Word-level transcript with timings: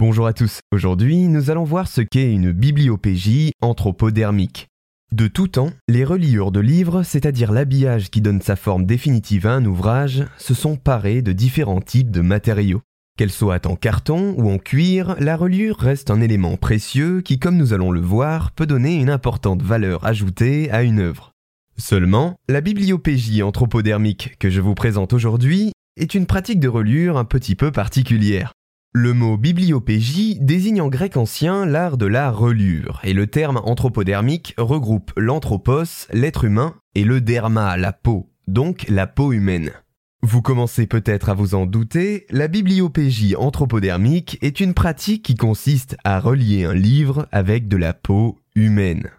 Bonjour 0.00 0.28
à 0.28 0.32
tous, 0.32 0.60
aujourd'hui 0.70 1.26
nous 1.26 1.50
allons 1.50 1.64
voir 1.64 1.88
ce 1.88 2.02
qu'est 2.02 2.30
une 2.30 2.52
bibliopégie 2.52 3.50
anthropodermique. 3.60 4.68
De 5.10 5.26
tout 5.26 5.48
temps, 5.48 5.72
les 5.88 6.04
reliures 6.04 6.52
de 6.52 6.60
livres, 6.60 7.02
c'est-à-dire 7.02 7.50
l'habillage 7.50 8.08
qui 8.08 8.20
donne 8.20 8.40
sa 8.40 8.54
forme 8.54 8.86
définitive 8.86 9.48
à 9.48 9.54
un 9.54 9.64
ouvrage, 9.64 10.24
se 10.36 10.54
sont 10.54 10.76
parés 10.76 11.20
de 11.20 11.32
différents 11.32 11.80
types 11.80 12.12
de 12.12 12.20
matériaux. 12.20 12.80
Qu'elle 13.16 13.32
soit 13.32 13.66
en 13.66 13.74
carton 13.74 14.36
ou 14.38 14.48
en 14.52 14.58
cuir, 14.58 15.16
la 15.18 15.36
reliure 15.36 15.78
reste 15.78 16.12
un 16.12 16.20
élément 16.20 16.56
précieux 16.56 17.20
qui, 17.20 17.40
comme 17.40 17.56
nous 17.56 17.72
allons 17.72 17.90
le 17.90 18.00
voir, 18.00 18.52
peut 18.52 18.66
donner 18.66 19.00
une 19.00 19.10
importante 19.10 19.62
valeur 19.62 20.06
ajoutée 20.06 20.70
à 20.70 20.84
une 20.84 21.00
œuvre. 21.00 21.32
Seulement, 21.76 22.36
la 22.48 22.60
bibliopégie 22.60 23.42
anthropodermique 23.42 24.36
que 24.38 24.48
je 24.48 24.60
vous 24.60 24.76
présente 24.76 25.12
aujourd'hui 25.12 25.72
est 25.96 26.14
une 26.14 26.26
pratique 26.26 26.60
de 26.60 26.68
reliure 26.68 27.18
un 27.18 27.24
petit 27.24 27.56
peu 27.56 27.72
particulière. 27.72 28.52
Le 28.92 29.12
mot 29.12 29.36
bibliopégie 29.36 30.38
désigne 30.40 30.80
en 30.80 30.88
grec 30.88 31.18
ancien 31.18 31.66
l'art 31.66 31.98
de 31.98 32.06
la 32.06 32.30
relure, 32.30 33.00
et 33.04 33.12
le 33.12 33.26
terme 33.26 33.60
anthropodermique 33.62 34.54
regroupe 34.56 35.12
l'anthropos, 35.16 36.08
l'être 36.10 36.44
humain, 36.44 36.74
et 36.94 37.04
le 37.04 37.20
derma, 37.20 37.76
la 37.76 37.92
peau, 37.92 38.30
donc 38.46 38.86
la 38.88 39.06
peau 39.06 39.32
humaine. 39.32 39.72
Vous 40.22 40.40
commencez 40.40 40.86
peut-être 40.86 41.28
à 41.28 41.34
vous 41.34 41.54
en 41.54 41.66
douter, 41.66 42.26
la 42.30 42.48
bibliopégie 42.48 43.36
anthropodermique 43.36 44.38
est 44.40 44.58
une 44.58 44.74
pratique 44.74 45.22
qui 45.22 45.36
consiste 45.36 45.96
à 46.02 46.18
relier 46.18 46.64
un 46.64 46.74
livre 46.74 47.28
avec 47.30 47.68
de 47.68 47.76
la 47.76 47.92
peau 47.92 48.38
humaine. 48.54 49.10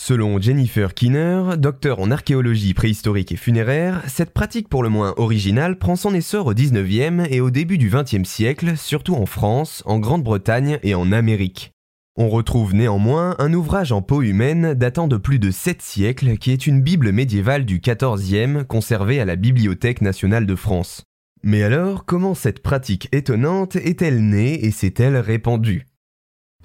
Selon 0.00 0.40
Jennifer 0.40 0.94
Kinner, 0.94 1.56
docteur 1.58 1.98
en 1.98 2.12
archéologie 2.12 2.72
préhistorique 2.72 3.32
et 3.32 3.36
funéraire, 3.36 4.00
cette 4.06 4.32
pratique 4.32 4.68
pour 4.68 4.84
le 4.84 4.88
moins 4.88 5.12
originale 5.16 5.76
prend 5.76 5.96
son 5.96 6.14
essor 6.14 6.46
au 6.46 6.54
19e 6.54 7.26
et 7.28 7.40
au 7.40 7.50
début 7.50 7.78
du 7.78 7.90
20e 7.90 8.24
siècle, 8.24 8.76
surtout 8.76 9.16
en 9.16 9.26
France, 9.26 9.82
en 9.86 9.98
Grande-Bretagne 9.98 10.78
et 10.84 10.94
en 10.94 11.10
Amérique. 11.10 11.72
On 12.16 12.28
retrouve 12.28 12.74
néanmoins 12.74 13.34
un 13.40 13.52
ouvrage 13.52 13.90
en 13.90 14.00
peau 14.00 14.22
humaine 14.22 14.74
datant 14.74 15.08
de 15.08 15.16
plus 15.16 15.40
de 15.40 15.50
7 15.50 15.82
siècles 15.82 16.38
qui 16.38 16.52
est 16.52 16.68
une 16.68 16.80
Bible 16.80 17.10
médiévale 17.10 17.64
du 17.64 17.80
14e 17.80 18.62
conservée 18.62 19.20
à 19.20 19.24
la 19.24 19.34
Bibliothèque 19.34 20.00
nationale 20.00 20.46
de 20.46 20.54
France. 20.54 21.02
Mais 21.42 21.64
alors, 21.64 22.04
comment 22.04 22.34
cette 22.34 22.62
pratique 22.62 23.08
étonnante 23.10 23.74
est-elle 23.74 24.24
née 24.24 24.64
et 24.64 24.70
s'est-elle 24.70 25.16
répandue? 25.16 25.87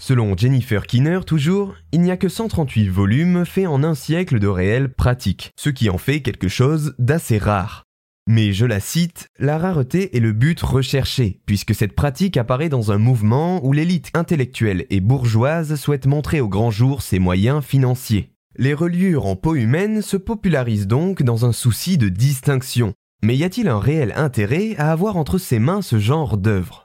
Selon 0.06 0.36
Jennifer 0.36 0.86
Kinner 0.86 1.22
toujours, 1.26 1.76
il 1.94 2.02
n'y 2.02 2.12
a 2.12 2.18
que 2.18 2.28
138 2.28 2.90
volumes 2.90 3.46
faits 3.46 3.68
en 3.68 3.86
un 3.86 3.96
siècle 3.96 4.38
de 4.38 4.50
réelle 4.50 4.94
pratique, 4.94 5.54
ce 5.56 5.70
qui 5.70 5.90
en 5.90 5.98
fait 5.98 6.20
quelque 6.20 6.50
chose 6.50 6.94
d'assez 7.00 7.38
rare. 7.38 7.86
Mais 8.28 8.52
je 8.52 8.66
la 8.66 8.82
cite, 8.82 9.30
la 9.40 9.58
rareté 9.58 10.18
est 10.18 10.20
le 10.20 10.34
but 10.34 10.60
recherché, 10.60 11.40
puisque 11.46 11.74
cette 11.74 11.96
pratique 11.96 12.36
apparaît 12.36 12.68
dans 12.68 12.92
un 12.92 12.98
mouvement 12.98 13.66
où 13.66 13.72
l'élite 13.72 14.12
intellectuelle 14.14 14.88
et 14.90 15.00
bourgeoise 15.00 15.76
souhaite 15.76 16.06
montrer 16.06 16.42
au 16.42 16.50
grand 16.50 16.70
jour 16.70 17.02
ses 17.02 17.20
moyens 17.20 17.64
financiers. 17.64 18.34
Les 18.58 18.74
reliures 18.74 19.26
en 19.26 19.38
peau 19.38 19.56
humaine 19.56 20.02
se 20.02 20.18
popularisent 20.18 20.88
donc 20.88 21.24
dans 21.24 21.46
un 21.46 21.54
souci 21.54 21.98
de 21.98 22.10
distinction. 22.10 22.94
Mais 23.24 23.38
y 23.38 23.46
a-t-il 23.46 23.70
un 23.70 23.80
réel 23.80 24.12
intérêt 24.18 24.76
à 24.78 24.92
avoir 24.92 25.16
entre 25.16 25.38
ses 25.38 25.60
mains 25.60 25.82
ce 25.82 25.98
genre 25.98 26.38
d'œuvre? 26.38 26.83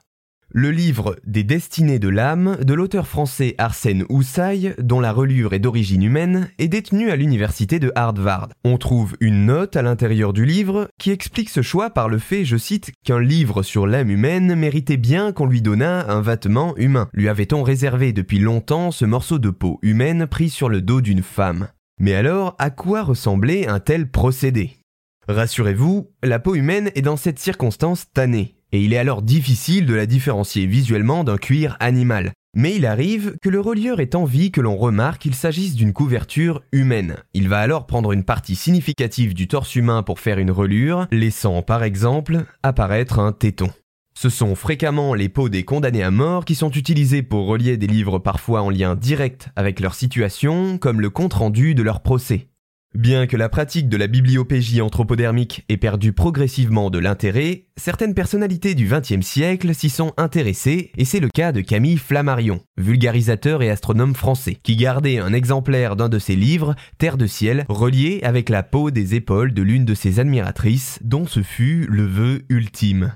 Le 0.50 0.70
livre 0.70 1.16
Des 1.26 1.44
destinées 1.44 1.98
de 1.98 2.08
l'âme 2.08 2.56
de 2.62 2.72
l'auteur 2.72 3.06
français 3.06 3.54
Arsène 3.58 4.04
Houssaye, 4.08 4.74
dont 4.78 5.00
la 5.00 5.12
reliure 5.12 5.52
est 5.52 5.58
d'origine 5.58 6.02
humaine, 6.02 6.50
est 6.58 6.68
détenu 6.68 7.10
à 7.10 7.16
l'université 7.16 7.78
de 7.78 7.92
Harvard. 7.94 8.48
On 8.64 8.78
trouve 8.78 9.14
une 9.20 9.46
note 9.46 9.76
à 9.76 9.82
l'intérieur 9.82 10.32
du 10.32 10.46
livre 10.46 10.88
qui 10.98 11.10
explique 11.10 11.50
ce 11.50 11.60
choix 11.60 11.90
par 11.90 12.08
le 12.08 12.18
fait, 12.18 12.44
je 12.44 12.56
cite, 12.56 12.92
qu'un 13.04 13.20
livre 13.20 13.62
sur 13.62 13.86
l'âme 13.86 14.10
humaine 14.10 14.54
méritait 14.54 14.96
bien 14.96 15.32
qu'on 15.32 15.46
lui 15.46 15.60
donnât 15.60 16.10
un 16.10 16.22
vêtement 16.22 16.74
humain. 16.76 17.08
Lui 17.12 17.28
avait-on 17.28 17.62
réservé 17.62 18.12
depuis 18.12 18.38
longtemps 18.38 18.90
ce 18.90 19.04
morceau 19.04 19.38
de 19.38 19.50
peau 19.50 19.78
humaine 19.82 20.26
pris 20.26 20.48
sur 20.48 20.68
le 20.68 20.80
dos 20.80 21.02
d'une 21.02 21.22
femme? 21.22 21.68
Mais 22.00 22.14
alors, 22.14 22.54
à 22.58 22.70
quoi 22.70 23.02
ressemblait 23.02 23.66
un 23.66 23.80
tel 23.80 24.10
procédé? 24.10 24.78
Rassurez-vous, 25.28 26.10
la 26.22 26.38
peau 26.38 26.54
humaine 26.54 26.90
est 26.94 27.02
dans 27.02 27.18
cette 27.18 27.38
circonstance 27.38 28.06
tannée 28.14 28.57
et 28.72 28.82
il 28.82 28.92
est 28.92 28.98
alors 28.98 29.22
difficile 29.22 29.86
de 29.86 29.94
la 29.94 30.06
différencier 30.06 30.66
visuellement 30.66 31.24
d'un 31.24 31.36
cuir 31.36 31.76
animal. 31.80 32.32
Mais 32.54 32.74
il 32.74 32.86
arrive 32.86 33.36
que 33.42 33.50
le 33.50 33.60
relieur 33.60 34.00
ait 34.00 34.16
envie 34.16 34.50
que 34.50 34.60
l'on 34.60 34.76
remarque 34.76 35.22
qu'il 35.22 35.34
s'agisse 35.34 35.74
d'une 35.74 35.92
couverture 35.92 36.62
humaine. 36.72 37.16
Il 37.34 37.48
va 37.48 37.60
alors 37.60 37.86
prendre 37.86 38.12
une 38.12 38.24
partie 38.24 38.56
significative 38.56 39.34
du 39.34 39.48
torse 39.48 39.76
humain 39.76 40.02
pour 40.02 40.18
faire 40.18 40.38
une 40.38 40.50
reliure, 40.50 41.06
laissant 41.12 41.62
par 41.62 41.82
exemple 41.82 42.44
apparaître 42.62 43.18
un 43.18 43.32
téton. 43.32 43.70
Ce 44.14 44.30
sont 44.30 44.56
fréquemment 44.56 45.14
les 45.14 45.28
peaux 45.28 45.48
des 45.48 45.64
condamnés 45.64 46.02
à 46.02 46.10
mort 46.10 46.44
qui 46.44 46.56
sont 46.56 46.70
utilisés 46.70 47.22
pour 47.22 47.46
relier 47.46 47.76
des 47.76 47.86
livres 47.86 48.18
parfois 48.18 48.62
en 48.62 48.70
lien 48.70 48.96
direct 48.96 49.50
avec 49.54 49.78
leur 49.78 49.94
situation, 49.94 50.78
comme 50.78 51.00
le 51.00 51.10
compte-rendu 51.10 51.76
de 51.76 51.84
leur 51.84 52.00
procès. 52.00 52.48
Bien 52.94 53.26
que 53.26 53.36
la 53.36 53.50
pratique 53.50 53.90
de 53.90 53.98
la 53.98 54.06
bibliopégie 54.06 54.80
anthropodermique 54.80 55.64
ait 55.68 55.76
perdu 55.76 56.14
progressivement 56.14 56.88
de 56.88 56.98
l'intérêt, 56.98 57.66
certaines 57.76 58.14
personnalités 58.14 58.74
du 58.74 58.88
XXe 58.88 59.24
siècle 59.24 59.74
s'y 59.74 59.90
sont 59.90 60.14
intéressées 60.16 60.90
et 60.96 61.04
c'est 61.04 61.20
le 61.20 61.28
cas 61.28 61.52
de 61.52 61.60
Camille 61.60 61.98
Flammarion, 61.98 62.60
vulgarisateur 62.78 63.62
et 63.62 63.70
astronome 63.70 64.14
français, 64.14 64.56
qui 64.62 64.74
gardait 64.74 65.18
un 65.18 65.34
exemplaire 65.34 65.96
d'un 65.96 66.08
de 66.08 66.18
ses 66.18 66.34
livres, 66.34 66.74
Terre 66.96 67.18
de 67.18 67.26
ciel, 67.26 67.66
relié 67.68 68.20
avec 68.22 68.48
la 68.48 68.62
peau 68.62 68.90
des 68.90 69.14
épaules 69.14 69.52
de 69.52 69.62
l'une 69.62 69.84
de 69.84 69.94
ses 69.94 70.18
admiratrices, 70.18 70.98
dont 71.02 71.26
ce 71.26 71.42
fut 71.42 71.86
le 71.90 72.06
vœu 72.06 72.42
ultime. 72.48 73.12